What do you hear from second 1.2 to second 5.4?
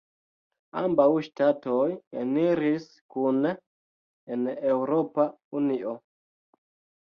ŝtatoj eniris kune en Eŭropa